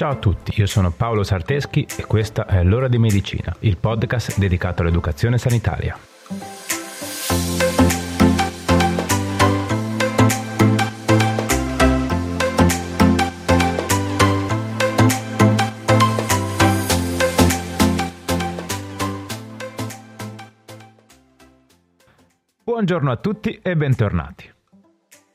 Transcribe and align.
Ciao 0.00 0.12
a 0.12 0.16
tutti, 0.16 0.58
io 0.58 0.64
sono 0.64 0.90
Paolo 0.90 1.22
Sarteschi 1.22 1.86
e 1.98 2.06
questa 2.06 2.46
è 2.46 2.64
L'ora 2.64 2.88
di 2.88 2.96
medicina, 2.96 3.54
il 3.58 3.76
podcast 3.76 4.38
dedicato 4.38 4.80
all'educazione 4.80 5.36
sanitaria. 5.36 5.94
Buongiorno 22.64 23.10
a 23.10 23.16
tutti 23.16 23.58
e 23.62 23.76
bentornati. 23.76 24.50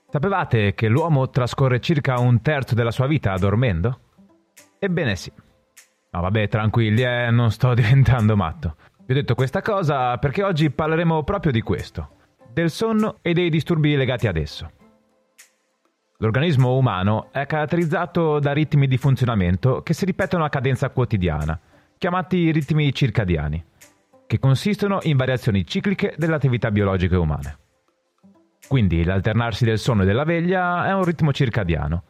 Sapevate 0.10 0.74
che 0.74 0.88
l'uomo 0.88 1.30
trascorre 1.30 1.80
circa 1.80 2.18
un 2.18 2.42
terzo 2.42 2.74
della 2.74 2.90
sua 2.90 3.06
vita 3.06 3.36
dormendo? 3.36 4.00
Ebbene 4.80 5.16
sì. 5.16 5.32
No, 6.12 6.22
vabbè, 6.22 6.48
tranquilli, 6.48 7.04
eh, 7.04 7.30
non 7.30 7.52
sto 7.52 7.74
diventando 7.76 8.36
matto. 8.36 8.76
Vi 9.06 9.12
ho 9.12 9.16
detto 9.16 9.36
questa 9.36 9.62
cosa 9.62 10.18
perché 10.18 10.44
oggi 10.44 10.70
parleremo 10.72 11.24
proprio 11.24 11.52
di 11.52 11.62
questo, 11.62 12.10
del 12.52 12.70
sonno 12.70 13.18
e 13.22 13.34
dei 13.34 13.50
disturbi 13.50 13.96
legati 13.96 14.28
ad 14.28 14.38
esso. 14.38 14.72
L'organismo 16.20 16.76
umano 16.78 17.28
è 17.32 17.46
caratterizzato 17.46 18.40
da 18.40 18.54
ritmi 18.54 18.88
di 18.88 18.98
funzionamento 18.98 19.84
che 19.84 19.94
si 19.94 20.06
ripetono 20.06 20.46
a 20.46 20.50
cadenza 20.50 20.90
quotidiana, 20.90 21.60
chiamati 21.98 22.52
ritmi 22.52 22.94
circadiani, 22.94 23.64
che 24.26 24.40
consistono 24.40 25.00
in 25.04 25.18
variazioni 25.18 25.68
cicliche 25.68 26.16
delle 26.18 26.36
attività 26.36 26.72
biologiche 26.72 27.18
umane. 27.18 27.58
Quindi 28.68 29.04
l'alternarsi 29.04 29.66
del 29.66 29.78
sonno 29.78 30.04
e 30.04 30.06
della 30.06 30.24
veglia 30.24 30.88
è 30.88 30.94
un 30.94 31.04
ritmo 31.04 31.32
circadiano, 31.32 32.04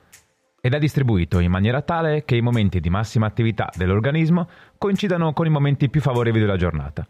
ed 0.66 0.74
è 0.74 0.80
distribuito 0.80 1.38
in 1.38 1.52
maniera 1.52 1.84
tale 1.84 2.26
che 2.26 2.36
i 2.36 2.42
momenti 2.42 2.80
di 2.80 2.90
massima 2.90 3.28
attività 3.28 3.70
dell'organismo 3.76 4.50
coincidano 4.80 5.32
con 5.32 5.46
i 5.46 5.52
momenti 5.52 5.92
più 5.92 6.02
favorevoli 6.02 6.42
della 6.42 6.58
giornata, 6.58 7.08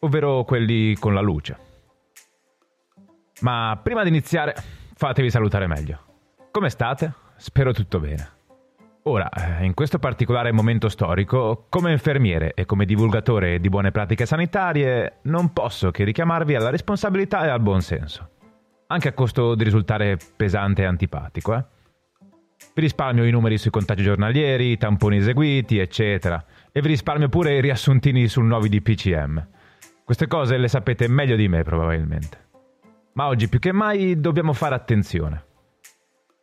ovvero 0.00 0.42
quelli 0.42 0.96
con 0.96 1.14
la 1.14 1.20
luce. 1.20 1.56
Ma 3.42 3.78
prima 3.80 4.02
di 4.02 4.08
iniziare, 4.08 4.56
fatevi 4.96 5.30
salutare 5.30 5.68
meglio. 5.68 6.00
Come 6.50 6.68
state? 6.68 7.12
Spero 7.36 7.72
tutto 7.72 8.00
bene. 8.00 8.28
Ora, 9.04 9.28
eh, 9.28 9.64
in 9.64 9.74
questo 9.74 10.00
particolare 10.00 10.50
momento 10.50 10.88
storico, 10.88 11.66
come 11.68 11.92
infermiere 11.92 12.54
e 12.54 12.64
come 12.64 12.86
divulgatore 12.86 13.60
di 13.60 13.68
buone 13.68 13.92
pratiche 13.92 14.26
sanitarie, 14.26 15.18
non 15.22 15.52
posso 15.52 15.92
che 15.92 16.02
richiamarvi 16.02 16.56
alla 16.56 16.70
responsabilità 16.70 17.44
e 17.44 17.50
al 17.50 17.60
buon 17.60 17.82
senso. 17.82 18.30
Anche 18.88 19.06
a 19.06 19.12
costo 19.12 19.54
di 19.54 19.62
risultare 19.62 20.18
pesante 20.34 20.82
e 20.82 20.86
antipatico, 20.86 21.54
eh? 21.54 21.64
Vi 22.76 22.82
risparmio 22.82 23.24
i 23.24 23.30
numeri 23.30 23.56
sui 23.56 23.70
contagi 23.70 24.02
giornalieri, 24.02 24.72
i 24.72 24.76
tamponi 24.76 25.16
eseguiti, 25.16 25.78
eccetera. 25.78 26.44
E 26.70 26.82
vi 26.82 26.88
risparmio 26.88 27.30
pure 27.30 27.56
i 27.56 27.62
riassuntini 27.62 28.28
sul 28.28 28.44
nuovi 28.44 28.68
DPCM. 28.68 29.48
Queste 30.04 30.26
cose 30.26 30.58
le 30.58 30.68
sapete 30.68 31.08
meglio 31.08 31.36
di 31.36 31.48
me, 31.48 31.62
probabilmente. 31.62 32.48
Ma 33.14 33.28
oggi 33.28 33.48
più 33.48 33.60
che 33.60 33.72
mai 33.72 34.20
dobbiamo 34.20 34.52
fare 34.52 34.74
attenzione. 34.74 35.44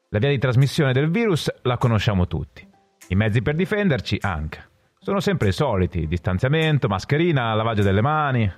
La 0.09 0.17
via 0.17 0.29
di 0.29 0.39
trasmissione 0.39 0.91
del 0.91 1.11
virus 1.11 1.53
la 1.61 1.77
conosciamo 1.77 2.25
tutti. 2.25 2.67
I 3.09 3.15
mezzi 3.15 3.43
per 3.43 3.53
difenderci 3.53 4.17
anche. 4.21 4.69
Sono 4.97 5.19
sempre 5.19 5.49
i 5.49 5.53
soliti, 5.53 6.07
distanziamento, 6.07 6.87
mascherina, 6.87 7.53
lavaggio 7.53 7.83
delle 7.83 8.01
mani. 8.01 8.51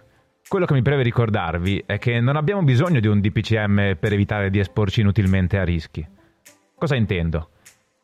Quello 0.47 0.65
che 0.65 0.73
mi 0.73 0.81
preve 0.81 1.03
ricordarvi 1.03 1.83
è 1.85 1.97
che 1.97 2.21
non 2.21 2.37
abbiamo 2.37 2.63
bisogno 2.63 3.01
di 3.01 3.07
un 3.07 3.19
DPCM 3.19 3.97
per 3.99 4.13
evitare 4.13 4.49
di 4.49 4.59
esporci 4.59 5.01
inutilmente 5.01 5.57
a 5.57 5.65
rischi. 5.65 6.07
Cosa 6.77 6.95
intendo? 6.95 7.49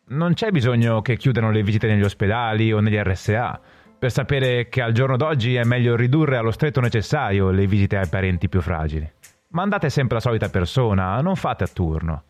Non 0.07 0.33
c'è 0.33 0.51
bisogno 0.51 1.01
che 1.01 1.15
chiudano 1.15 1.51
le 1.51 1.63
visite 1.63 1.87
negli 1.87 2.03
ospedali 2.03 2.71
o 2.73 2.79
negli 2.79 2.97
RSA 2.97 3.59
per 4.01 4.11
sapere 4.11 4.67
che 4.67 4.81
al 4.81 4.93
giorno 4.93 5.15
d'oggi 5.15 5.53
è 5.53 5.63
meglio 5.63 5.95
ridurre 5.95 6.37
allo 6.37 6.49
stretto 6.49 6.81
necessario 6.81 7.51
le 7.51 7.67
visite 7.67 7.97
ai 7.97 8.07
parenti 8.07 8.49
più 8.49 8.59
fragili. 8.59 9.07
Mandate 9.49 9.91
sempre 9.91 10.15
la 10.15 10.21
solita 10.21 10.49
persona, 10.49 11.21
non 11.21 11.35
fate 11.35 11.65
a 11.65 11.67
turno. 11.67 12.23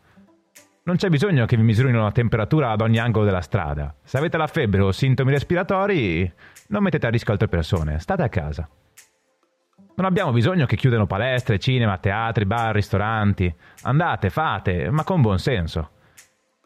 Non 0.84 0.98
c'è 0.98 1.08
bisogno 1.08 1.46
che 1.46 1.56
vi 1.56 1.64
misurino 1.64 2.04
la 2.04 2.12
temperatura 2.12 2.72
ad 2.72 2.82
ogni 2.82 2.98
angolo 2.98 3.24
della 3.24 3.40
strada. 3.40 3.96
Se 4.04 4.18
avete 4.18 4.36
la 4.36 4.48
febbre 4.48 4.82
o 4.82 4.92
sintomi 4.92 5.32
respiratori, 5.32 6.30
non 6.68 6.84
mettete 6.84 7.08
a 7.08 7.10
rischio 7.10 7.32
altre 7.32 7.48
persone, 7.48 8.00
state 8.00 8.24
a 8.24 8.30
casa. 8.30 8.68
Non 9.96 10.06
abbiamo 10.06 10.32
bisogno 10.32 10.66
che 10.66 10.76
chiudano 10.76 11.06
palestre, 11.06 11.58
cinema, 11.58 12.00
teatri, 12.00 12.46
bar, 12.46 12.74
ristoranti. 12.74 13.56
Andate, 13.84 14.30
fate, 14.30 14.90
ma 14.90 15.06
con 15.06 15.22
buon 15.22 15.40
senso. 15.40 15.92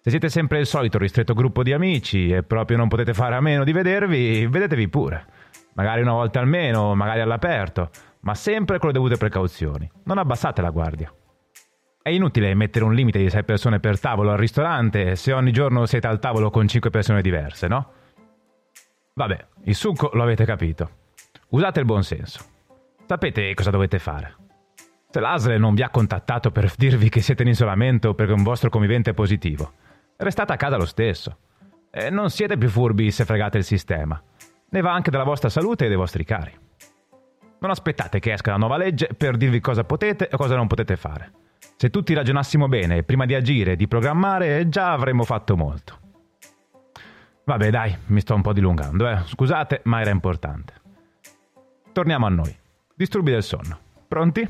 Se 0.06 0.12
siete 0.12 0.30
sempre 0.30 0.60
il 0.60 0.68
solito 0.68 1.00
ristretto 1.00 1.34
gruppo 1.34 1.64
di 1.64 1.74
amici 1.74 2.30
e 2.30 2.44
proprio 2.44 2.78
non 2.78 2.88
potete 2.88 3.16
fare 3.16 3.34
a 3.34 3.42
meno 3.42 3.64
di 3.64 3.72
vedervi, 3.72 4.46
vedetevi 4.46 4.88
pure. 4.88 5.26
Magari 5.74 6.04
una 6.04 6.12
volta 6.12 6.40
almeno, 6.40 6.94
magari 6.94 7.22
all'aperto, 7.22 7.90
ma 8.20 8.36
sempre 8.36 8.78
con 8.78 8.90
le 8.90 8.94
dovute 8.94 9.18
precauzioni. 9.18 9.90
Non 10.04 10.20
abbassate 10.20 10.62
la 10.62 10.70
guardia. 10.70 11.12
È 12.04 12.10
inutile 12.10 12.54
mettere 12.54 12.86
un 12.86 12.94
limite 12.94 13.18
di 13.18 13.32
6 13.32 13.46
persone 13.46 13.80
per 13.80 14.00
tavolo 14.00 14.30
al 14.30 14.38
ristorante 14.38 15.16
se 15.16 15.34
ogni 15.34 15.52
giorno 15.52 15.88
siete 15.88 16.06
al 16.06 16.20
tavolo 16.20 16.52
con 16.52 16.68
5 16.68 16.92
persone 16.92 17.24
diverse, 17.24 17.68
no? 17.68 17.92
Vabbè, 19.16 19.46
il 19.64 19.74
succo 19.74 20.12
lo 20.14 20.22
avete 20.22 20.46
capito. 20.46 20.88
Usate 21.50 21.80
il 21.80 21.86
buon 21.88 22.04
senso. 22.04 22.46
Sapete 23.08 23.52
cosa 23.56 23.72
dovete 23.72 23.98
fare. 23.98 24.36
Se 25.10 25.20
l'ASL 25.20 25.58
non 25.58 25.74
vi 25.74 25.82
ha 25.82 25.90
contattato 25.90 26.52
per 26.52 26.72
dirvi 26.78 27.10
che 27.10 27.22
siete 27.22 27.42
in 27.42 27.50
isolamento 27.50 28.14
perché 28.14 28.34
un 28.34 28.44
vostro 28.44 28.70
convivente 28.70 29.10
è 29.10 29.14
positivo, 29.16 29.74
restate 30.18 30.54
a 30.54 30.58
casa 30.58 30.78
lo 30.78 30.86
stesso. 30.86 31.38
E 31.90 32.10
non 32.10 32.30
siete 32.30 32.58
più 32.58 32.70
furbi 32.70 33.12
se 33.12 33.26
fregate 33.26 33.58
il 33.58 33.64
sistema. 33.64 34.22
Ne 34.70 34.82
va 34.82 34.94
anche 34.94 35.12
della 35.12 35.24
vostra 35.24 35.50
salute 35.50 35.86
e 35.86 35.88
dei 35.88 35.98
vostri 35.98 36.24
cari. 36.24 36.54
Non 37.60 37.72
aspettate 37.72 38.20
che 38.20 38.34
esca 38.34 38.52
la 38.52 38.58
nuova 38.58 38.78
legge 38.78 39.10
per 39.18 39.38
dirvi 39.38 39.60
cosa 39.60 39.84
potete 39.84 40.28
e 40.28 40.36
cosa 40.36 40.56
non 40.56 40.68
potete 40.68 40.98
fare. 40.98 41.32
Se 41.78 41.90
tutti 41.90 42.14
ragionassimo 42.14 42.68
bene 42.68 43.04
prima 43.04 43.26
di 43.26 43.34
agire 43.34 43.74
e 43.74 43.76
di 43.76 43.88
programmare, 43.88 44.70
già 44.70 44.92
avremmo 44.92 45.24
fatto 45.24 45.56
molto. 45.56 46.00
Vabbè, 47.46 47.70
dai, 47.70 47.96
mi 48.08 48.22
sto 48.22 48.34
un 48.34 48.42
po' 48.42 48.54
dilungando, 48.54 49.08
eh. 49.08 49.22
Scusate, 49.26 49.82
ma 49.84 50.02
era 50.02 50.10
importante. 50.10 50.74
Torniamo 51.92 52.26
a 52.26 52.30
noi. 52.30 52.56
Disturbi 52.94 53.32
del 53.32 53.44
sonno. 53.44 53.78
Pronti? 54.08 54.48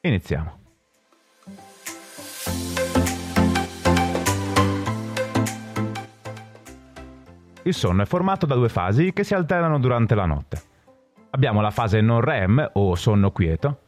Iniziamo. 0.00 0.63
Il 7.66 7.72
sonno 7.72 8.02
è 8.02 8.04
formato 8.06 8.44
da 8.44 8.54
due 8.54 8.68
fasi 8.68 9.14
che 9.14 9.24
si 9.24 9.32
alternano 9.32 9.78
durante 9.78 10.14
la 10.14 10.26
notte. 10.26 10.60
Abbiamo 11.30 11.62
la 11.62 11.70
fase 11.70 12.02
non 12.02 12.20
REM 12.20 12.72
o 12.74 12.94
sonno 12.94 13.30
quieto, 13.30 13.80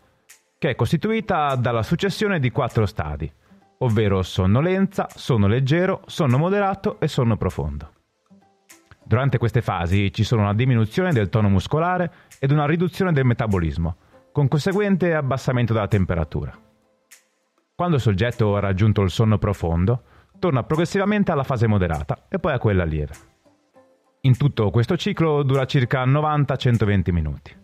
che 0.57 0.71
è 0.71 0.75
costituita 0.75 1.55
dalla 1.57 1.83
successione 1.83 2.41
di 2.41 2.51
quattro 2.51 2.87
stadi, 2.87 3.31
ovvero 3.79 4.23
sonnolenza, 4.23 5.09
sonno 5.15 5.47
leggero, 5.47 6.01
sonno 6.07 6.39
moderato 6.39 6.99
e 7.01 7.07
sonno 7.07 7.37
profondo. 7.37 7.93
Durante 9.05 9.37
queste 9.37 9.61
fasi 9.61 10.11
ci 10.11 10.25
sono 10.25 10.41
una 10.41 10.55
diminuzione 10.55 11.13
del 11.13 11.29
tono 11.29 11.51
muscolare 11.51 12.11
ed 12.41 12.53
una 12.53 12.65
riduzione 12.65 13.13
del 13.13 13.27
metabolismo, 13.27 13.97
con 14.33 14.49
conseguente 14.49 15.15
abbassamento 15.15 15.75
della 15.75 15.87
temperatura. 15.87 16.53
Quando 17.75 17.97
il 17.97 18.03
soggetto 18.03 18.57
ha 18.57 18.61
raggiunto 18.61 19.03
il 19.03 19.11
sonno 19.11 19.37
profondo, 19.37 20.03
torna 20.39 20.63
progressivamente 20.63 21.31
alla 21.31 21.45
fase 21.45 21.67
moderata 21.67 22.25
e 22.29 22.39
poi 22.39 22.55
a 22.55 22.59
quella 22.59 22.85
lieve. 22.85 23.35
In 24.27 24.37
tutto 24.37 24.71
questo 24.71 24.97
ciclo 24.97 25.45
dura 25.45 25.67
circa 25.67 26.05
90-120 26.05 27.13
minuti. 27.13 27.57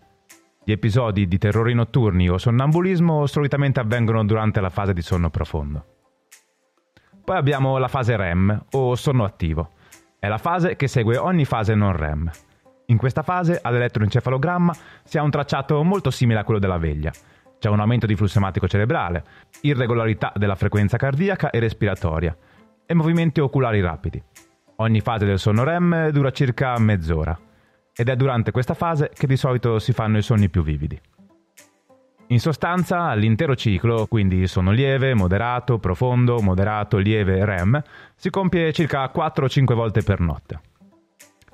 Gli 0.64 0.70
episodi 0.70 1.26
di 1.26 1.36
terrori 1.36 1.74
notturni 1.74 2.28
o 2.28 2.38
sonnambulismo 2.38 3.26
solitamente 3.26 3.80
avvengono 3.80 4.24
durante 4.24 4.60
la 4.60 4.70
fase 4.70 4.92
di 4.92 5.02
sonno 5.02 5.28
profondo. 5.28 5.84
Poi 7.24 7.36
abbiamo 7.36 7.78
la 7.78 7.88
fase 7.88 8.16
REM 8.16 8.66
o 8.70 8.94
sonno 8.94 9.24
attivo. 9.24 9.72
È 10.20 10.28
la 10.28 10.38
fase 10.38 10.76
che 10.76 10.86
segue 10.86 11.16
ogni 11.16 11.44
fase 11.44 11.74
non 11.74 11.96
REM. 11.96 12.30
In 12.86 12.96
questa 12.96 13.22
fase 13.22 13.58
all'elettroencefalogramma 13.60 14.72
si 15.02 15.18
ha 15.18 15.22
un 15.24 15.30
tracciato 15.30 15.82
molto 15.82 16.12
simile 16.12 16.38
a 16.38 16.44
quello 16.44 16.60
della 16.60 16.78
veglia. 16.78 17.10
C'è 17.58 17.70
un 17.70 17.80
aumento 17.80 18.06
di 18.06 18.14
flusso 18.14 18.38
ematico 18.38 18.68
cerebrale, 18.68 19.24
irregolarità 19.62 20.32
della 20.36 20.54
frequenza 20.54 20.96
cardiaca 20.96 21.50
e 21.50 21.58
respiratoria 21.58 22.36
e 22.86 22.94
movimenti 22.94 23.40
oculari 23.40 23.80
rapidi. 23.80 24.22
Ogni 24.82 25.00
fase 25.00 25.24
del 25.24 25.38
sonno 25.38 25.62
REM 25.62 26.08
dura 26.08 26.32
circa 26.32 26.76
mezz'ora 26.76 27.38
ed 27.94 28.08
è 28.08 28.16
durante 28.16 28.50
questa 28.50 28.74
fase 28.74 29.12
che 29.14 29.28
di 29.28 29.36
solito 29.36 29.78
si 29.78 29.92
fanno 29.92 30.18
i 30.18 30.22
sogni 30.22 30.48
più 30.48 30.64
vividi. 30.64 31.00
In 32.28 32.40
sostanza, 32.40 33.14
l'intero 33.14 33.54
ciclo, 33.54 34.06
quindi 34.08 34.44
sonno 34.48 34.72
lieve, 34.72 35.14
moderato, 35.14 35.78
profondo, 35.78 36.40
moderato, 36.40 36.96
lieve, 36.96 37.44
REM, 37.44 37.80
si 38.16 38.28
compie 38.28 38.72
circa 38.72 39.08
4-5 39.14 39.72
volte 39.74 40.02
per 40.02 40.18
notte. 40.18 40.60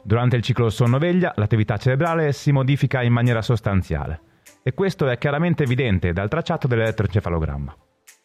Durante 0.03 0.37
il 0.37 0.43
ciclo 0.43 0.71
sonno-veglia 0.71 1.35
l'attività 1.37 1.77
cerebrale 1.77 2.33
si 2.33 2.51
modifica 2.51 3.03
in 3.03 3.13
maniera 3.13 3.43
sostanziale 3.43 4.21
e 4.63 4.73
questo 4.73 5.07
è 5.07 5.19
chiaramente 5.19 5.65
evidente 5.65 6.15
dal 6.15 6.31
tracciato 6.31 6.67
dell'elettroencefalogramma, 6.67 7.77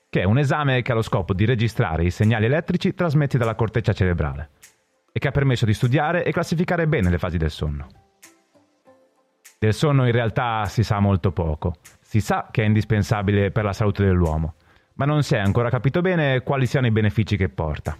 che 0.10 0.22
è 0.22 0.24
un 0.24 0.38
esame 0.38 0.82
che 0.82 0.94
ha 0.94 0.96
lo 0.96 1.02
scopo 1.02 1.34
di 1.34 1.44
registrare 1.44 2.06
i 2.06 2.10
segnali 2.10 2.46
elettrici 2.46 2.94
trasmessi 2.94 3.38
dalla 3.38 3.56
corteccia 3.56 3.92
cerebrale 3.92 4.50
e 5.13 5.19
che 5.19 5.27
ha 5.27 5.31
permesso 5.31 5.65
di 5.65 5.74
studiare 5.74 6.25
e 6.25 6.31
classificare 6.33 6.88
bene 6.88 7.10
le 7.10 7.19
fasi 7.19 7.38
del 7.38 7.51
sonno. 7.51 7.88
Del 9.60 9.74
sonno 9.74 10.06
in 10.06 10.12
realtà 10.12 10.65
si 10.65 10.83
sa 10.83 11.00
molto 11.00 11.31
poco. 11.31 11.75
Si 12.01 12.19
sa 12.19 12.50
che 12.51 12.63
è 12.63 12.65
indispensabile 12.65 13.51
per 13.51 13.63
la 13.63 13.71
salute 13.71 14.04
dell'uomo, 14.04 14.56
ma 14.95 15.06
non 15.06 15.24
si 15.24 15.36
è 15.36 15.38
ancora 15.38 15.69
capito 15.69 16.01
bene 16.01 16.42
quali 16.42 16.65
siano 16.65 16.88
i 16.88 16.92
benefici 16.92 17.38
che 17.38 17.48
porta. 17.48 17.95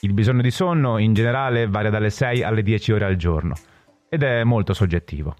Il 0.00 0.12
bisogno 0.12 0.42
di 0.42 0.50
sonno 0.50 0.98
in 0.98 1.14
generale 1.14 1.68
varia 1.68 1.88
dalle 1.88 2.10
6 2.10 2.42
alle 2.42 2.62
10 2.62 2.92
ore 2.92 3.04
al 3.04 3.16
giorno 3.16 3.54
ed 4.08 4.24
è 4.24 4.42
molto 4.42 4.74
soggettivo. 4.74 5.34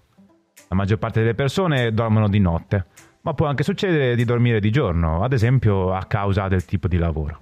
La 0.69 0.75
maggior 0.75 0.97
parte 0.97 1.19
delle 1.19 1.35
persone 1.35 1.93
dormono 1.93 2.29
di 2.29 2.39
notte, 2.39 2.85
ma 3.21 3.33
può 3.33 3.45
anche 3.45 3.63
succedere 3.63 4.15
di 4.15 4.23
dormire 4.23 4.59
di 4.59 4.71
giorno, 4.71 5.23
ad 5.23 5.33
esempio 5.33 5.93
a 5.93 6.05
causa 6.05 6.47
del 6.47 6.65
tipo 6.65 6.87
di 6.87 6.97
lavoro. 6.97 7.41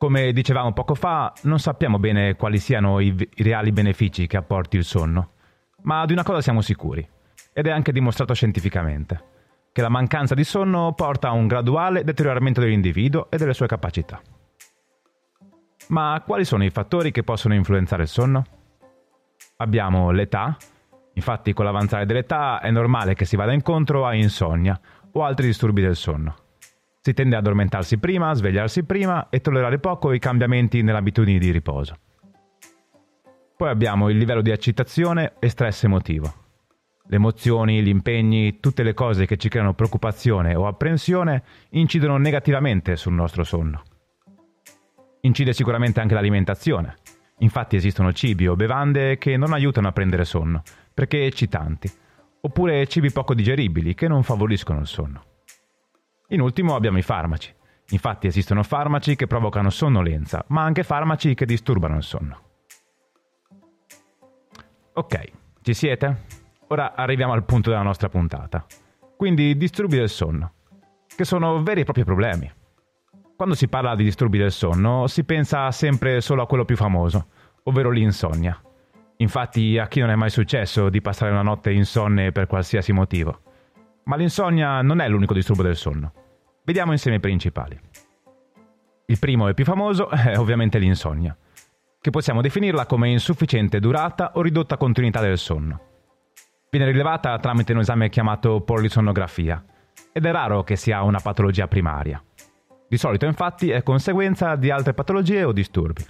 Come 0.00 0.32
dicevamo 0.32 0.72
poco 0.72 0.94
fa, 0.94 1.30
non 1.42 1.58
sappiamo 1.58 1.98
bene 1.98 2.34
quali 2.34 2.58
siano 2.58 3.00
i, 3.00 3.14
i 3.34 3.42
reali 3.42 3.70
benefici 3.70 4.26
che 4.26 4.38
apporti 4.38 4.78
il 4.78 4.84
sonno, 4.84 5.32
ma 5.82 6.06
di 6.06 6.14
una 6.14 6.22
cosa 6.22 6.40
siamo 6.40 6.62
sicuri, 6.62 7.06
ed 7.52 7.66
è 7.66 7.70
anche 7.70 7.92
dimostrato 7.92 8.32
scientificamente, 8.32 9.22
che 9.70 9.82
la 9.82 9.90
mancanza 9.90 10.34
di 10.34 10.42
sonno 10.42 10.94
porta 10.94 11.28
a 11.28 11.32
un 11.32 11.46
graduale 11.46 12.02
deterioramento 12.02 12.60
dell'individuo 12.60 13.30
e 13.30 13.36
delle 13.36 13.52
sue 13.52 13.66
capacità. 13.66 14.22
Ma 15.88 16.22
quali 16.24 16.46
sono 16.46 16.64
i 16.64 16.70
fattori 16.70 17.10
che 17.10 17.22
possono 17.22 17.52
influenzare 17.52 18.04
il 18.04 18.08
sonno? 18.08 18.44
Abbiamo 19.58 20.12
l'età, 20.12 20.56
infatti 21.12 21.52
con 21.52 21.66
l'avanzare 21.66 22.06
dell'età 22.06 22.60
è 22.60 22.70
normale 22.70 23.12
che 23.12 23.26
si 23.26 23.36
vada 23.36 23.52
incontro 23.52 24.06
a 24.06 24.14
insonnia 24.14 24.80
o 25.12 25.24
altri 25.24 25.44
disturbi 25.44 25.82
del 25.82 25.96
sonno. 25.96 26.48
Si 27.02 27.14
tende 27.14 27.34
ad 27.34 27.42
addormentarsi 27.42 27.96
prima, 27.96 28.34
svegliarsi 28.34 28.84
prima 28.84 29.30
e 29.30 29.40
tollerare 29.40 29.78
poco 29.78 30.12
i 30.12 30.18
cambiamenti 30.18 30.82
nelle 30.82 30.98
abitudini 30.98 31.38
di 31.38 31.50
riposo. 31.50 31.96
Poi 33.56 33.70
abbiamo 33.70 34.10
il 34.10 34.18
livello 34.18 34.42
di 34.42 34.50
eccitazione 34.50 35.32
e 35.38 35.48
stress 35.48 35.84
emotivo. 35.84 36.34
Le 37.06 37.16
emozioni, 37.16 37.82
gli 37.82 37.88
impegni, 37.88 38.60
tutte 38.60 38.82
le 38.82 38.92
cose 38.92 39.24
che 39.24 39.38
ci 39.38 39.48
creano 39.48 39.72
preoccupazione 39.72 40.54
o 40.54 40.66
apprensione 40.66 41.42
incidono 41.70 42.18
negativamente 42.18 42.96
sul 42.96 43.14
nostro 43.14 43.44
sonno. 43.44 43.82
Incide 45.22 45.54
sicuramente 45.54 46.00
anche 46.00 46.14
l'alimentazione. 46.14 46.96
Infatti 47.38 47.76
esistono 47.76 48.12
cibi 48.12 48.46
o 48.46 48.56
bevande 48.56 49.16
che 49.16 49.38
non 49.38 49.54
aiutano 49.54 49.88
a 49.88 49.92
prendere 49.92 50.26
sonno, 50.26 50.62
perché 50.92 51.24
eccitanti, 51.24 51.90
oppure 52.42 52.86
cibi 52.86 53.10
poco 53.10 53.32
digeribili 53.32 53.94
che 53.94 54.06
non 54.06 54.22
favoriscono 54.22 54.80
il 54.80 54.86
sonno. 54.86 55.29
In 56.32 56.40
ultimo 56.40 56.76
abbiamo 56.76 56.98
i 56.98 57.02
farmaci. 57.02 57.52
Infatti 57.90 58.28
esistono 58.28 58.62
farmaci 58.62 59.16
che 59.16 59.26
provocano 59.26 59.68
sonnolenza, 59.68 60.44
ma 60.48 60.62
anche 60.62 60.84
farmaci 60.84 61.34
che 61.34 61.44
disturbano 61.44 61.96
il 61.96 62.04
sonno. 62.04 62.40
Ok, 64.92 65.30
ci 65.62 65.74
siete? 65.74 66.26
Ora 66.68 66.94
arriviamo 66.94 67.32
al 67.32 67.44
punto 67.44 67.70
della 67.70 67.82
nostra 67.82 68.08
puntata. 68.08 68.64
Quindi 69.16 69.56
disturbi 69.56 69.96
del 69.96 70.08
sonno, 70.08 70.52
che 71.16 71.24
sono 71.24 71.62
veri 71.64 71.80
e 71.80 71.84
propri 71.84 72.04
problemi. 72.04 72.50
Quando 73.36 73.56
si 73.56 73.66
parla 73.66 73.96
di 73.96 74.04
disturbi 74.04 74.38
del 74.38 74.52
sonno 74.52 75.08
si 75.08 75.24
pensa 75.24 75.70
sempre 75.72 76.20
solo 76.20 76.42
a 76.42 76.46
quello 76.46 76.64
più 76.64 76.76
famoso, 76.76 77.26
ovvero 77.64 77.90
l'insonnia. 77.90 78.60
Infatti 79.16 79.78
a 79.78 79.88
chi 79.88 79.98
non 79.98 80.10
è 80.10 80.14
mai 80.14 80.30
successo 80.30 80.90
di 80.90 81.00
passare 81.00 81.32
una 81.32 81.42
notte 81.42 81.72
insonne 81.72 82.30
per 82.30 82.46
qualsiasi 82.46 82.92
motivo. 82.92 83.40
Ma 84.10 84.16
l'insonnia 84.16 84.82
non 84.82 84.98
è 84.98 85.08
l'unico 85.08 85.34
disturbo 85.34 85.62
del 85.62 85.76
sonno. 85.76 86.12
Vediamo 86.64 86.90
insieme 86.90 87.18
i 87.18 87.20
principali. 87.20 87.78
Il 89.06 89.20
primo 89.20 89.46
e 89.46 89.54
più 89.54 89.64
famoso 89.64 90.10
è 90.10 90.36
ovviamente 90.36 90.80
l'insonnia, 90.80 91.36
che 92.00 92.10
possiamo 92.10 92.40
definirla 92.40 92.86
come 92.86 93.08
insufficiente 93.08 93.78
durata 93.78 94.32
o 94.34 94.42
ridotta 94.42 94.76
continuità 94.76 95.20
del 95.20 95.38
sonno. 95.38 95.80
Viene 96.70 96.86
rilevata 96.86 97.38
tramite 97.38 97.72
un 97.72 97.78
esame 97.78 98.08
chiamato 98.08 98.62
polisonnografia 98.62 99.64
ed 100.12 100.26
è 100.26 100.32
raro 100.32 100.64
che 100.64 100.74
sia 100.74 101.02
una 101.02 101.20
patologia 101.20 101.68
primaria. 101.68 102.20
Di 102.88 102.96
solito 102.96 103.26
infatti 103.26 103.70
è 103.70 103.84
conseguenza 103.84 104.56
di 104.56 104.72
altre 104.72 104.92
patologie 104.92 105.44
o 105.44 105.52
disturbi. 105.52 106.04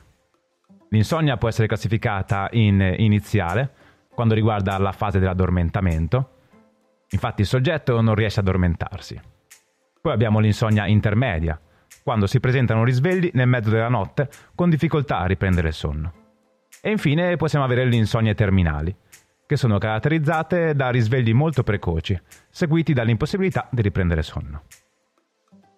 L'insonnia 0.89 1.37
può 1.37 1.49
essere 1.51 1.67
classificata 1.67 2.49
in 2.53 2.81
iniziale, 2.97 3.71
quando 4.15 4.33
riguarda 4.33 4.79
la 4.79 4.93
fase 4.93 5.19
dell'addormentamento. 5.19 6.39
Infatti 7.11 7.41
il 7.41 7.47
soggetto 7.47 8.01
non 8.01 8.15
riesce 8.15 8.41
ad 8.41 8.47
addormentarsi. 8.47 9.21
Poi 10.01 10.13
abbiamo 10.13 10.39
l'insonnia 10.39 10.87
intermedia, 10.87 11.61
quando 12.03 12.27
si 12.27 12.41
presentano 12.41 12.85
risvegli 12.85 13.31
nel 13.35 13.49
mezzo 13.49 13.71
della 13.71 13.89
notte 13.89 14.29
con 14.55 14.71
difficoltà 14.71 15.19
a 15.19 15.27
riprendere 15.27 15.69
il 15.69 15.75
sonno. 15.75 16.13
E 16.81 16.91
infine 16.91 17.37
possiamo 17.37 17.65
avere 17.65 17.85
le 17.85 17.97
insonnie 17.97 18.35
terminali, 18.35 18.95
che 19.45 19.57
sono 19.57 19.79
caratterizzate 19.79 20.75
da 20.75 20.91
risvegli 20.91 21.35
molto 21.35 21.63
precoci, 21.63 22.19
seguiti 22.49 22.93
dall'impossibilità 22.93 23.69
di 23.71 23.83
riprendere 23.83 24.23
sonno. 24.23 24.63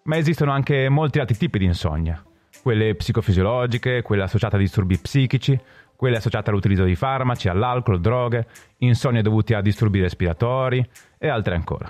Ma 0.05 0.17
esistono 0.17 0.52
anche 0.52 0.88
molti 0.88 1.19
altri 1.19 1.37
tipi 1.37 1.58
di 1.58 1.64
insonnia, 1.64 2.23
quelle 2.62 2.94
psicofisiologiche, 2.94 4.02
quelle 4.02 4.23
associate 4.23 4.56
a 4.56 4.58
disturbi 4.58 4.99
psichici, 4.99 5.58
quelle 6.02 6.16
associate 6.16 6.50
all'utilizzo 6.50 6.82
di 6.82 6.96
farmaci, 6.96 7.49
all'alcol, 7.49 8.00
droghe, 8.00 8.49
insonnie 8.78 9.22
dovute 9.22 9.54
a 9.54 9.60
disturbi 9.60 10.00
respiratori 10.00 10.84
e 11.16 11.28
altre 11.28 11.54
ancora. 11.54 11.88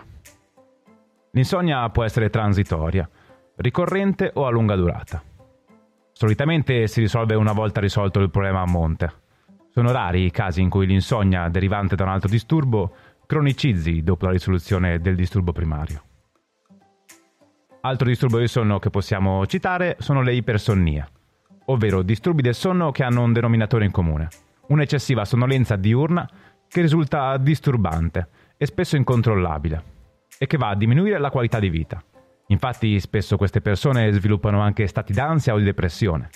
L'insonnia 1.30 1.88
può 1.88 2.04
essere 2.04 2.28
transitoria, 2.28 3.08
ricorrente 3.56 4.30
o 4.34 4.44
a 4.44 4.50
lunga 4.50 4.76
durata. 4.76 5.22
Solitamente 6.12 6.88
si 6.88 7.00
risolve 7.00 7.36
una 7.36 7.54
volta 7.54 7.80
risolto 7.80 8.20
il 8.20 8.28
problema 8.28 8.60
a 8.60 8.66
monte. 8.66 9.10
Sono 9.70 9.90
rari 9.92 10.26
i 10.26 10.30
casi 10.30 10.60
in 10.60 10.68
cui 10.68 10.84
l'insonnia 10.84 11.48
derivante 11.48 11.96
da 11.96 12.04
un 12.04 12.10
altro 12.10 12.28
disturbo 12.28 12.94
cronicizzi 13.24 14.02
dopo 14.02 14.26
la 14.26 14.32
risoluzione 14.32 15.00
del 15.00 15.14
disturbo 15.14 15.52
primario. 15.52 16.02
Altro 17.80 18.06
disturbo 18.06 18.36
del 18.36 18.50
sonno 18.50 18.78
che 18.78 18.90
possiamo 18.90 19.46
citare 19.46 19.96
sono 20.00 20.20
le 20.20 20.34
ipersonnie, 20.34 21.11
ovvero 21.66 22.02
disturbi 22.02 22.42
del 22.42 22.54
sonno 22.54 22.90
che 22.90 23.04
hanno 23.04 23.22
un 23.22 23.32
denominatore 23.32 23.84
in 23.84 23.90
comune, 23.90 24.28
un'eccessiva 24.68 25.24
sonnolenza 25.24 25.76
diurna 25.76 26.28
che 26.68 26.80
risulta 26.80 27.36
disturbante 27.36 28.28
e 28.56 28.66
spesso 28.66 28.96
incontrollabile 28.96 29.84
e 30.38 30.46
che 30.46 30.56
va 30.56 30.68
a 30.68 30.74
diminuire 30.74 31.18
la 31.18 31.30
qualità 31.30 31.58
di 31.58 31.68
vita. 31.68 32.02
Infatti 32.46 32.98
spesso 33.00 33.36
queste 33.36 33.60
persone 33.60 34.10
sviluppano 34.12 34.60
anche 34.60 34.86
stati 34.86 35.12
d'ansia 35.12 35.54
o 35.54 35.58
di 35.58 35.64
depressione. 35.64 36.28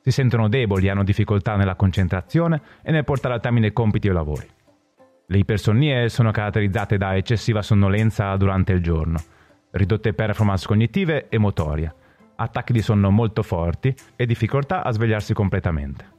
Si 0.00 0.10
sentono 0.10 0.48
deboli, 0.48 0.88
hanno 0.88 1.02
difficoltà 1.02 1.56
nella 1.56 1.76
concentrazione 1.76 2.60
e 2.82 2.92
nel 2.92 3.04
portare 3.04 3.34
a 3.34 3.40
termine 3.40 3.72
compiti 3.72 4.08
o 4.08 4.12
lavori. 4.12 4.46
Le 5.26 5.38
ipersonnie 5.38 6.08
sono 6.10 6.30
caratterizzate 6.30 6.98
da 6.98 7.16
eccessiva 7.16 7.62
sonnolenza 7.62 8.36
durante 8.36 8.72
il 8.72 8.82
giorno, 8.82 9.18
ridotte 9.70 10.12
performance 10.12 10.66
cognitive 10.66 11.28
e 11.28 11.38
motorie, 11.38 11.94
attacchi 12.44 12.72
di 12.72 12.80
sonno 12.80 13.10
molto 13.10 13.42
forti 13.42 13.94
e 14.16 14.24
difficoltà 14.24 14.84
a 14.84 14.92
svegliarsi 14.92 15.34
completamente. 15.34 16.12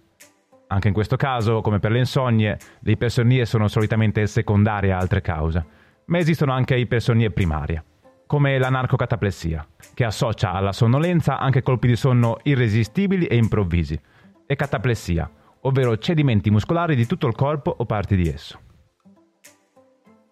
Anche 0.68 0.88
in 0.88 0.94
questo 0.94 1.16
caso, 1.16 1.62
come 1.62 1.80
per 1.80 1.92
le 1.92 2.00
insonnie, 2.00 2.58
le 2.80 2.92
ipersonnie 2.92 3.46
sono 3.46 3.68
solitamente 3.68 4.26
secondarie 4.28 4.92
a 4.92 4.98
altre 4.98 5.22
cause, 5.22 5.66
ma 6.06 6.18
esistono 6.18 6.52
anche 6.52 6.76
ipersonie 6.76 7.32
primarie, 7.32 7.84
come 8.26 8.58
la 8.58 8.70
narcocataplessia, 8.70 9.68
che 9.94 10.04
associa 10.04 10.52
alla 10.52 10.74
sonnolenza 10.74 11.40
anche 11.40 11.62
colpi 11.62 11.88
di 11.88 11.96
sonno 11.96 12.38
irresistibili 12.44 13.26
e 13.28 13.36
improvvisi, 13.36 14.00
e 14.48 14.56
cataplessia, 14.56 15.30
ovvero 15.62 15.98
cedimenti 15.98 16.52
muscolari 16.52 16.96
di 16.96 17.06
tutto 17.06 17.28
il 17.28 17.36
corpo 17.36 17.74
o 17.76 17.86
parti 17.86 18.16
di 18.16 18.28
esso. 18.28 18.60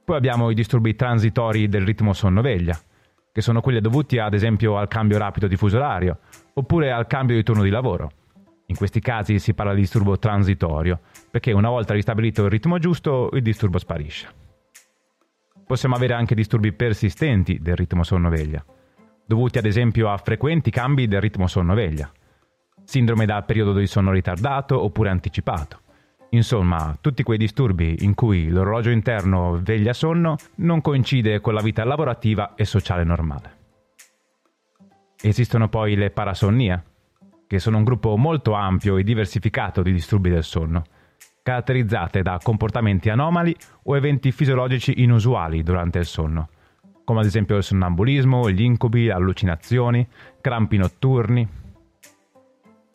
Poi 0.03 0.17
abbiamo 0.17 0.50
i 0.50 0.55
disturbi 0.55 0.95
transitori 0.95 1.69
del 1.69 1.85
ritmo 1.85 2.13
sonno-veglia, 2.13 2.77
che 3.33 3.41
sono 3.41 3.61
quelli 3.61 3.81
dovuti 3.81 4.19
ad 4.19 4.35
esempio 4.35 4.77
al 4.77 4.87
cambio 4.87 5.17
rapido 5.17 5.47
di 5.47 5.57
fuso 5.57 5.77
orario, 5.77 6.19
oppure 6.53 6.91
al 6.91 7.07
cambio 7.07 7.35
di 7.35 7.41
turno 7.41 7.63
di 7.63 7.71
lavoro. 7.71 8.11
In 8.67 8.75
questi 8.75 8.99
casi 8.99 9.39
si 9.39 9.55
parla 9.55 9.73
di 9.73 9.81
disturbo 9.81 10.19
transitorio, 10.19 10.99
perché 11.31 11.51
una 11.51 11.69
volta 11.69 11.95
ristabilito 11.95 12.43
il 12.43 12.51
ritmo 12.51 12.77
giusto, 12.77 13.29
il 13.33 13.41
disturbo 13.41 13.79
sparisce. 13.79 14.29
Possiamo 15.65 15.95
avere 15.95 16.13
anche 16.13 16.35
disturbi 16.35 16.73
persistenti 16.73 17.57
del 17.59 17.75
ritmo 17.75 18.03
sonno-veglia, 18.03 18.63
dovuti 19.25 19.57
ad 19.57 19.65
esempio 19.65 20.11
a 20.11 20.17
frequenti 20.17 20.69
cambi 20.69 21.07
del 21.07 21.19
ritmo 21.19 21.47
sonno-veglia, 21.47 22.11
sindrome 22.83 23.25
da 23.25 23.41
periodo 23.41 23.73
di 23.73 23.87
sonno 23.87 24.11
ritardato 24.11 24.79
oppure 24.79 25.09
anticipato. 25.09 25.82
Insomma, 26.33 26.97
tutti 26.99 27.21
quei 27.21 27.37
disturbi 27.37 27.97
in 27.99 28.15
cui 28.15 28.49
l'orologio 28.49 28.89
interno 28.89 29.59
veglia-sonno 29.61 30.35
non 30.55 30.81
coincide 30.81 31.39
con 31.41 31.53
la 31.53 31.61
vita 31.61 31.83
lavorativa 31.83 32.55
e 32.55 32.65
sociale 32.65 33.03
normale. 33.03 33.57
Esistono 35.21 35.69
poi 35.69 35.95
le 35.95 36.09
parasonnie, 36.09 36.83
che 37.45 37.59
sono 37.59 37.77
un 37.77 37.83
gruppo 37.83 38.17
molto 38.17 38.53
ampio 38.53 38.97
e 38.97 39.03
diversificato 39.03 39.83
di 39.83 39.91
disturbi 39.91 40.31
del 40.31 40.43
sonno, 40.43 40.83
caratterizzate 41.43 42.23
da 42.23 42.39
comportamenti 42.41 43.11
anomali 43.11 43.55
o 43.83 43.95
eventi 43.95 44.31
fisiologici 44.31 45.03
inusuali 45.03 45.61
durante 45.61 45.99
il 45.99 46.05
sonno, 46.05 46.49
come 47.03 47.19
ad 47.19 47.27
esempio 47.27 47.57
il 47.57 47.63
sonnambulismo, 47.63 48.49
gli 48.49 48.63
incubi, 48.63 49.11
allucinazioni, 49.11 50.07
crampi 50.41 50.77
notturni. 50.77 51.47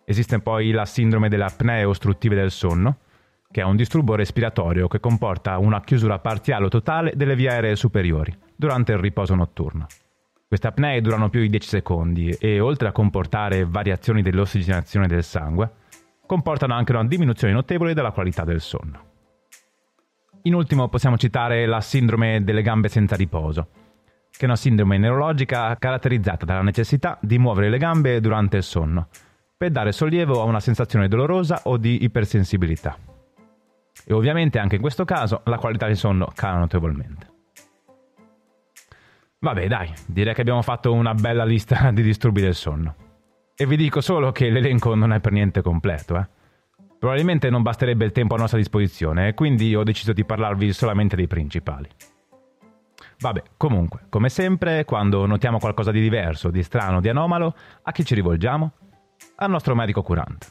Esiste 0.04 0.40
poi 0.40 0.72
la 0.72 0.84
sindrome 0.84 1.28
delle 1.28 1.44
apnee 1.44 1.84
ostruttive 1.84 2.34
del 2.34 2.50
sonno, 2.50 2.98
che 3.50 3.62
è 3.62 3.64
un 3.64 3.76
disturbo 3.76 4.14
respiratorio 4.14 4.88
che 4.88 5.00
comporta 5.00 5.58
una 5.58 5.80
chiusura 5.80 6.18
parziale 6.18 6.66
o 6.66 6.68
totale 6.68 7.12
delle 7.14 7.34
vie 7.34 7.48
aeree 7.48 7.76
superiori 7.76 8.36
durante 8.54 8.92
il 8.92 8.98
riposo 8.98 9.34
notturno. 9.34 9.86
Queste 10.46 10.66
apnee 10.66 11.00
durano 11.00 11.28
più 11.28 11.40
di 11.40 11.48
10 11.48 11.68
secondi 11.68 12.30
e, 12.30 12.60
oltre 12.60 12.88
a 12.88 12.92
comportare 12.92 13.66
variazioni 13.66 14.22
dell'ossigenazione 14.22 15.06
del 15.06 15.22
sangue, 15.22 15.70
comportano 16.26 16.74
anche 16.74 16.92
una 16.92 17.04
diminuzione 17.04 17.52
notevole 17.52 17.94
della 17.94 18.12
qualità 18.12 18.44
del 18.44 18.60
sonno. 18.60 19.06
In 20.42 20.54
ultimo 20.54 20.88
possiamo 20.88 21.16
citare 21.16 21.66
la 21.66 21.80
sindrome 21.80 22.44
delle 22.44 22.62
gambe 22.62 22.88
senza 22.88 23.16
riposo, 23.16 23.68
che 24.30 24.40
è 24.40 24.44
una 24.44 24.56
sindrome 24.56 24.98
neurologica 24.98 25.76
caratterizzata 25.78 26.46
dalla 26.46 26.62
necessità 26.62 27.18
di 27.20 27.38
muovere 27.38 27.70
le 27.70 27.78
gambe 27.78 28.20
durante 28.20 28.58
il 28.58 28.62
sonno, 28.62 29.08
per 29.56 29.70
dare 29.70 29.92
sollievo 29.92 30.40
a 30.40 30.44
una 30.44 30.60
sensazione 30.60 31.08
dolorosa 31.08 31.62
o 31.64 31.76
di 31.76 32.04
ipersensibilità. 32.04 32.96
E 34.10 34.14
ovviamente 34.14 34.58
anche 34.58 34.76
in 34.76 34.80
questo 34.80 35.04
caso 35.04 35.42
la 35.44 35.58
qualità 35.58 35.84
del 35.84 35.98
sonno 35.98 36.32
cala 36.34 36.56
notevolmente. 36.56 37.26
Vabbè 39.40 39.66
dai, 39.66 39.92
direi 40.06 40.32
che 40.32 40.40
abbiamo 40.40 40.62
fatto 40.62 40.94
una 40.94 41.12
bella 41.12 41.44
lista 41.44 41.90
di 41.92 42.00
disturbi 42.00 42.40
del 42.40 42.54
sonno. 42.54 42.94
E 43.54 43.66
vi 43.66 43.76
dico 43.76 44.00
solo 44.00 44.32
che 44.32 44.48
l'elenco 44.48 44.94
non 44.94 45.12
è 45.12 45.20
per 45.20 45.32
niente 45.32 45.60
completo, 45.60 46.16
eh. 46.16 46.26
Probabilmente 46.98 47.50
non 47.50 47.60
basterebbe 47.60 48.06
il 48.06 48.12
tempo 48.12 48.34
a 48.34 48.38
nostra 48.38 48.58
disposizione 48.58 49.34
quindi 49.34 49.74
ho 49.76 49.84
deciso 49.84 50.14
di 50.14 50.24
parlarvi 50.24 50.72
solamente 50.72 51.14
dei 51.14 51.26
principali. 51.26 51.86
Vabbè, 53.20 53.42
comunque, 53.58 54.06
come 54.08 54.30
sempre, 54.30 54.86
quando 54.86 55.26
notiamo 55.26 55.58
qualcosa 55.58 55.90
di 55.90 56.00
diverso, 56.00 56.50
di 56.50 56.62
strano, 56.62 57.02
di 57.02 57.10
anomalo, 57.10 57.54
a 57.82 57.92
chi 57.92 58.06
ci 58.06 58.14
rivolgiamo? 58.14 58.72
Al 59.36 59.50
nostro 59.50 59.74
medico 59.74 60.02
curante, 60.02 60.46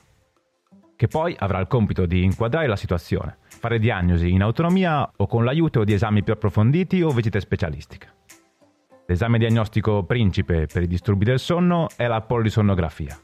che 0.96 1.08
poi 1.08 1.36
avrà 1.38 1.60
il 1.60 1.68
compito 1.68 2.06
di 2.06 2.24
inquadrare 2.24 2.68
la 2.68 2.76
situazione, 2.76 3.38
fare 3.60 3.80
diagnosi 3.80 4.32
in 4.32 4.42
autonomia 4.42 5.10
o 5.16 5.28
con 5.28 5.44
l'aiuto 5.44 5.84
di 5.84 5.94
esami 5.94 6.24
più 6.24 6.34
approfonditi 6.34 7.02
o 7.02 7.10
visite 7.10 7.40
specialistiche. 7.40 8.08
L'esame 9.08 9.38
diagnostico 9.38 10.04
principe 10.04 10.68
per 10.72 10.84
i 10.84 10.88
disturbi 10.88 11.26
del 11.26 11.40
sonno 11.40 11.88
è 11.96 12.08
la 12.08 12.22
polisonnografia 12.22 13.18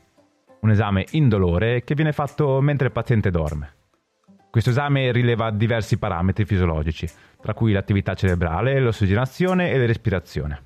un 0.64 0.72
esame 0.72 1.06
indolore 1.12 1.84
che 1.84 1.94
viene 1.94 2.12
fatto 2.12 2.60
mentre 2.62 2.88
il 2.88 2.94
paziente 2.94 3.30
dorme. 3.30 3.76
Questo 4.50 4.70
esame 4.70 5.12
rileva 5.12 5.52
diversi 5.52 5.98
parametri 5.98 6.46
fisiologici, 6.46 7.08
tra 7.42 7.54
cui 7.54 7.74
l'attività 7.74 8.14
cerebrale, 8.14 8.80
l'ossigenazione 8.80 9.72
e 9.72 9.78
la 9.78 9.86
respirazione. 9.86 10.62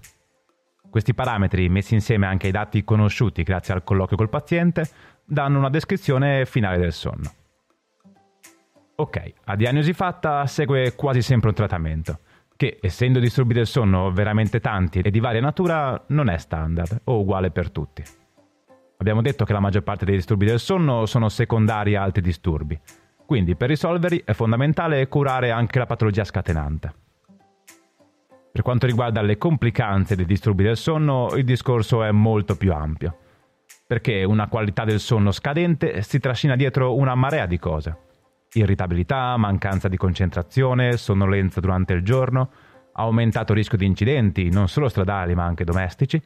Questi 0.89 1.13
parametri, 1.13 1.67
messi 1.69 1.93
insieme 1.93 2.27
anche 2.27 2.47
ai 2.47 2.51
dati 2.51 2.83
conosciuti 2.83 3.43
grazie 3.43 3.73
al 3.73 3.83
colloquio 3.83 4.17
col 4.17 4.29
paziente, 4.29 4.87
danno 5.23 5.57
una 5.57 5.69
descrizione 5.69 6.45
finale 6.45 6.77
del 6.77 6.93
sonno. 6.93 7.31
Ok, 8.99 9.33
a 9.43 9.55
diagnosi 9.55 9.93
fatta 9.93 10.47
segue 10.47 10.95
quasi 10.95 11.21
sempre 11.21 11.49
un 11.49 11.53
trattamento, 11.53 12.17
che 12.55 12.79
essendo 12.81 13.19
disturbi 13.19 13.53
del 13.53 13.67
sonno 13.67 14.11
veramente 14.11 14.59
tanti 14.59 15.01
e 15.01 15.11
di 15.11 15.19
varia 15.19 15.39
natura 15.39 16.03
non 16.07 16.29
è 16.29 16.37
standard 16.39 17.01
o 17.03 17.19
uguale 17.19 17.51
per 17.51 17.69
tutti. 17.69 18.03
Abbiamo 18.97 19.21
detto 19.21 19.45
che 19.45 19.53
la 19.53 19.59
maggior 19.59 19.83
parte 19.83 20.03
dei 20.03 20.15
disturbi 20.15 20.47
del 20.47 20.57
sonno 20.57 21.05
sono 21.05 21.29
secondari 21.29 21.93
a 21.93 22.01
altri 22.01 22.23
disturbi, 22.23 22.79
quindi 23.23 23.55
per 23.55 23.69
risolverli 23.69 24.23
è 24.25 24.33
fondamentale 24.33 25.07
curare 25.07 25.51
anche 25.51 25.77
la 25.77 25.85
patologia 25.85 26.23
scatenante. 26.23 26.93
Per 28.51 28.63
quanto 28.63 28.87
riguarda 28.87 29.21
le 29.21 29.37
complicanze 29.37 30.15
dei 30.15 30.25
disturbi 30.25 30.63
del 30.63 30.75
sonno, 30.75 31.35
il 31.35 31.43
discorso 31.43 32.01
è 32.01 32.09
molto 32.09 32.57
più 32.57 32.73
ampio, 32.73 33.15
perché 33.85 34.23
una 34.23 34.47
qualità 34.47 34.85
del 34.85 34.99
sonno 34.99 35.29
scadente 35.29 36.01
si 36.01 36.19
trascina 36.19 36.55
dietro 36.55 36.95
una 36.95 37.13
marea 37.13 37.45
di 37.45 37.59
cose. 37.59 38.05
Irritabilità, 38.57 39.37
mancanza 39.37 39.87
di 39.87 39.97
concentrazione, 39.97 40.97
sonnolenza 40.97 41.59
durante 41.59 41.93
il 41.93 42.03
giorno, 42.03 42.49
aumentato 42.93 43.53
rischio 43.53 43.77
di 43.77 43.85
incidenti, 43.85 44.49
non 44.49 44.67
solo 44.67 44.89
stradali 44.89 45.35
ma 45.35 45.45
anche 45.45 45.63
domestici, 45.63 46.21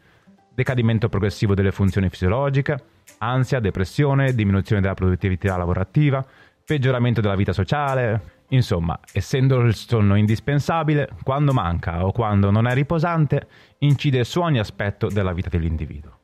decadimento 0.53 1.09
progressivo 1.09 1.53
delle 1.53 1.71
funzioni 1.71 2.09
fisiologiche, 2.09 2.77
ansia, 3.19 3.59
depressione, 3.59 4.33
diminuzione 4.33 4.81
della 4.81 4.93
produttività 4.93 5.57
lavorativa, 5.57 6.25
peggioramento 6.63 7.21
della 7.21 7.35
vita 7.35 7.53
sociale. 7.53 8.39
Insomma, 8.50 9.00
essendo 9.11 9.59
il 9.61 9.75
sonno 9.75 10.15
indispensabile, 10.15 11.09
quando 11.23 11.53
manca 11.53 12.05
o 12.05 12.11
quando 12.11 12.51
non 12.51 12.67
è 12.67 12.73
riposante, 12.73 13.47
incide 13.79 14.23
su 14.23 14.41
ogni 14.41 14.59
aspetto 14.59 15.07
della 15.07 15.33
vita 15.33 15.50
dell'individuo. 15.50 16.20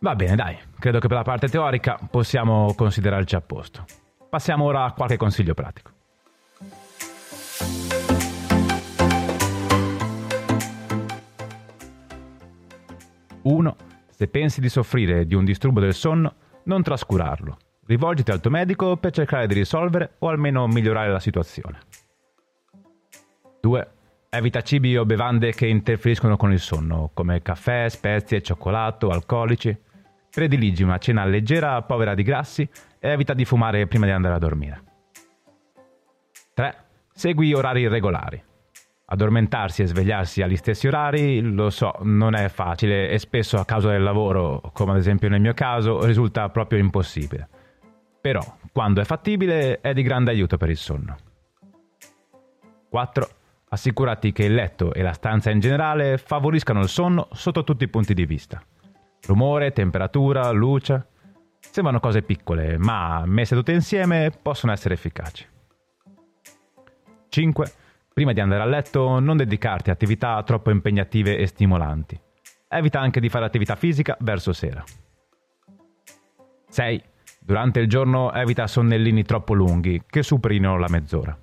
Va 0.00 0.14
bene, 0.14 0.36
dai, 0.36 0.56
credo 0.78 1.00
che 1.00 1.08
per 1.08 1.16
la 1.16 1.24
parte 1.24 1.48
teorica 1.48 1.98
possiamo 2.08 2.72
considerarci 2.74 3.34
a 3.34 3.40
posto. 3.40 3.84
Passiamo 4.28 4.64
ora 4.64 4.84
a 4.84 4.92
qualche 4.92 5.16
consiglio 5.16 5.54
pratico. 5.54 5.90
1. 13.42 13.76
Se 14.10 14.28
pensi 14.28 14.60
di 14.60 14.68
soffrire 14.68 15.26
di 15.26 15.34
un 15.34 15.44
disturbo 15.44 15.80
del 15.80 15.94
sonno, 15.94 16.34
non 16.64 16.82
trascurarlo. 16.82 17.56
Rivolgiti 17.86 18.30
al 18.30 18.40
tuo 18.40 18.50
medico 18.50 18.98
per 18.98 19.10
cercare 19.10 19.48
di 19.48 19.54
risolvere 19.54 20.14
o 20.18 20.28
almeno 20.28 20.68
migliorare 20.68 21.10
la 21.10 21.18
situazione. 21.18 21.80
2. 23.60 23.90
Evita 24.28 24.60
cibi 24.60 24.96
o 24.96 25.04
bevande 25.04 25.52
che 25.52 25.66
interferiscono 25.66 26.36
con 26.36 26.52
il 26.52 26.60
sonno, 26.60 27.10
come 27.14 27.42
caffè, 27.42 27.88
spezie, 27.88 28.42
cioccolato, 28.42 29.08
alcolici. 29.08 29.76
Prediligi 30.30 30.82
una 30.82 30.98
cena 30.98 31.24
leggera, 31.24 31.82
povera 31.82 32.14
di 32.14 32.22
grassi 32.22 32.68
e 32.98 33.08
evita 33.08 33.34
di 33.34 33.44
fumare 33.44 33.86
prima 33.86 34.06
di 34.06 34.12
andare 34.12 34.34
a 34.34 34.38
dormire. 34.38 34.82
3. 36.54 36.76
Segui 37.12 37.52
orari 37.54 37.88
regolari. 37.88 38.42
Addormentarsi 39.10 39.82
e 39.82 39.86
svegliarsi 39.86 40.42
agli 40.42 40.56
stessi 40.56 40.86
orari, 40.86 41.40
lo 41.40 41.70
so, 41.70 41.94
non 42.02 42.34
è 42.34 42.48
facile 42.48 43.08
e 43.08 43.18
spesso 43.18 43.58
a 43.58 43.64
causa 43.64 43.90
del 43.90 44.02
lavoro, 44.02 44.60
come 44.74 44.92
ad 44.92 44.98
esempio 44.98 45.28
nel 45.28 45.40
mio 45.40 45.54
caso, 45.54 46.04
risulta 46.04 46.48
proprio 46.50 46.78
impossibile. 46.78 47.48
Però, 48.20 48.40
quando 48.70 49.00
è 49.00 49.04
fattibile, 49.04 49.80
è 49.80 49.94
di 49.94 50.02
grande 50.02 50.30
aiuto 50.30 50.58
per 50.58 50.68
il 50.68 50.76
sonno. 50.76 51.16
4. 52.90 53.28
Assicurati 53.70 54.32
che 54.32 54.44
il 54.44 54.54
letto 54.54 54.92
e 54.92 55.02
la 55.02 55.12
stanza 55.12 55.50
in 55.50 55.60
generale 55.60 56.18
favoriscano 56.18 56.80
il 56.80 56.88
sonno 56.88 57.28
sotto 57.32 57.64
tutti 57.64 57.84
i 57.84 57.88
punti 57.88 58.14
di 58.14 58.26
vista. 58.26 58.62
Rumore, 59.26 59.72
temperatura, 59.72 60.50
luce. 60.50 61.06
Sembrano 61.58 62.00
cose 62.00 62.22
piccole, 62.22 62.78
ma 62.78 63.24
messe 63.26 63.54
tutte 63.54 63.72
insieme 63.72 64.30
possono 64.42 64.72
essere 64.72 64.94
efficaci. 64.94 65.46
5 67.28 67.72
Prima 68.18 68.32
di 68.32 68.40
andare 68.40 68.62
a 68.62 68.66
letto 68.66 69.20
non 69.20 69.36
dedicarti 69.36 69.90
a 69.90 69.92
attività 69.92 70.42
troppo 70.42 70.70
impegnative 70.70 71.38
e 71.38 71.46
stimolanti. 71.46 72.20
Evita 72.68 72.98
anche 72.98 73.20
di 73.20 73.28
fare 73.28 73.44
attività 73.44 73.76
fisica 73.76 74.16
verso 74.18 74.52
sera. 74.52 74.82
6. 76.68 77.02
Durante 77.38 77.78
il 77.78 77.88
giorno 77.88 78.32
evita 78.32 78.66
sonnellini 78.66 79.22
troppo 79.22 79.54
lunghi 79.54 80.02
che 80.04 80.24
superino 80.24 80.76
la 80.78 80.88
mezz'ora. 80.88 81.38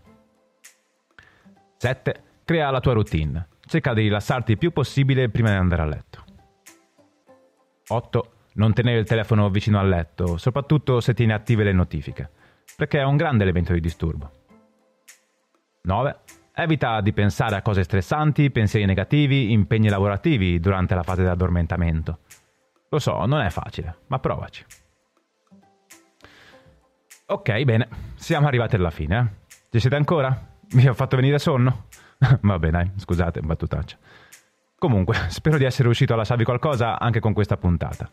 7. 1.77 2.23
Crea 2.43 2.69
la 2.71 2.81
tua 2.81 2.91
routine. 2.91 3.47
Cerca 3.65 3.93
di 3.93 4.01
rilassarti 4.01 4.51
il 4.51 4.57
più 4.57 4.71
possibile 4.71 5.29
prima 5.29 5.51
di 5.51 5.55
andare 5.55 5.81
a 5.81 5.85
letto. 5.85 6.14
8. 7.87 8.31
Non 8.53 8.73
tenere 8.73 8.99
il 8.99 9.05
telefono 9.05 9.49
vicino 9.49 9.79
al 9.79 9.89
letto, 9.89 10.37
soprattutto 10.37 11.01
se 11.01 11.13
tieni 11.13 11.33
attive 11.33 11.63
le 11.63 11.73
notifiche, 11.73 12.29
perché 12.77 12.99
è 12.99 13.03
un 13.03 13.17
grande 13.17 13.43
elemento 13.43 13.73
di 13.73 13.81
disturbo. 13.81 14.31
9. 15.81 16.19
Evita 16.53 17.01
di 17.01 17.11
pensare 17.11 17.57
a 17.57 17.61
cose 17.61 17.83
stressanti, 17.83 18.49
pensieri 18.49 18.85
negativi, 18.85 19.51
impegni 19.51 19.89
lavorativi 19.89 20.59
durante 20.59 20.95
la 20.95 21.03
fase 21.03 21.21
di 21.21 21.27
addormentamento. 21.27 22.19
Lo 22.89 22.99
so, 22.99 23.25
non 23.25 23.41
è 23.41 23.49
facile, 23.49 23.97
ma 24.07 24.19
provaci. 24.19 24.65
Ok, 27.27 27.63
bene, 27.63 27.87
siamo 28.15 28.47
arrivati 28.47 28.75
alla 28.75 28.91
fine. 28.91 29.19
Eh? 29.19 29.57
Ci 29.71 29.79
siete 29.79 29.95
ancora? 29.95 30.53
Mi 30.71 30.87
ho 30.87 30.93
fatto 30.93 31.17
venire 31.17 31.39
sonno? 31.39 31.87
Vabbè, 32.41 32.69
dai, 32.69 32.91
scusate, 32.95 33.41
battutaccia. 33.41 33.97
Comunque, 34.77 35.15
spero 35.29 35.57
di 35.57 35.63
essere 35.63 35.83
riuscito 35.83 36.13
a 36.13 36.17
lasciarvi 36.17 36.43
qualcosa 36.43 36.99
anche 36.99 37.19
con 37.19 37.33
questa 37.33 37.57
puntata. 37.57 38.09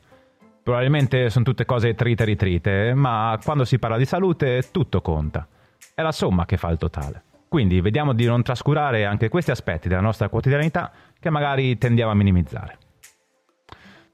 Probabilmente 0.62 1.28
sono 1.28 1.44
tutte 1.44 1.64
cose 1.64 1.94
trite 1.94 2.24
ritrite, 2.24 2.94
ma 2.94 3.38
quando 3.42 3.64
si 3.64 3.78
parla 3.78 3.96
di 3.96 4.04
salute 4.04 4.68
tutto 4.70 5.00
conta. 5.00 5.46
È 5.92 6.02
la 6.02 6.12
somma 6.12 6.46
che 6.46 6.56
fa 6.56 6.70
il 6.70 6.78
totale. 6.78 7.24
Quindi 7.48 7.80
vediamo 7.80 8.14
di 8.14 8.24
non 8.24 8.42
trascurare 8.42 9.04
anche 9.04 9.28
questi 9.28 9.50
aspetti 9.50 9.88
della 9.88 10.00
nostra 10.00 10.28
quotidianità 10.28 10.90
che 11.18 11.30
magari 11.30 11.76
tendiamo 11.76 12.12
a 12.12 12.14
minimizzare. 12.14 12.78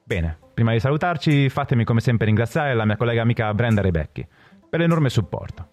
Bene, 0.03 0.37
prima 0.53 0.71
di 0.71 0.79
salutarci 0.79 1.49
fatemi 1.49 1.83
come 1.83 2.01
sempre 2.01 2.25
ringraziare 2.25 2.73
la 2.73 2.83
mia 2.83 2.97
collega 2.97 3.21
amica 3.21 3.53
Brenda 3.53 3.81
Rebecchi 3.81 4.27
per 4.67 4.79
l'enorme 4.79 5.09
supporto. 5.09 5.69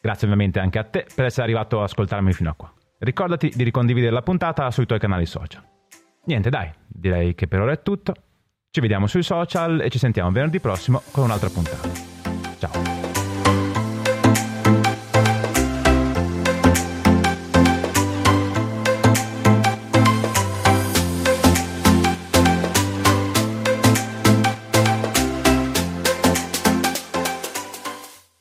Grazie 0.00 0.26
ovviamente 0.26 0.60
anche 0.60 0.78
a 0.78 0.84
te 0.84 1.06
per 1.12 1.24
essere 1.24 1.44
arrivato 1.44 1.78
ad 1.78 1.84
ascoltarmi 1.84 2.32
fino 2.32 2.50
a 2.50 2.54
qua. 2.54 2.72
Ricordati 2.98 3.50
di 3.54 3.64
ricondividere 3.64 4.12
la 4.12 4.22
puntata 4.22 4.70
sui 4.70 4.86
tuoi 4.86 4.98
canali 4.98 5.26
social. 5.26 5.76
Niente 6.28 6.50
dai, 6.50 6.70
direi 6.86 7.34
che 7.34 7.48
per 7.48 7.60
ora 7.60 7.72
è 7.72 7.80
tutto. 7.82 8.12
Ci 8.70 8.80
vediamo 8.82 9.06
sui 9.06 9.22
social 9.22 9.80
e 9.80 9.88
ci 9.88 9.98
sentiamo 9.98 10.30
venerdì 10.30 10.60
prossimo 10.60 11.00
con 11.10 11.24
un'altra 11.24 11.48
puntata. 11.48 11.88
Ciao! 12.58 12.97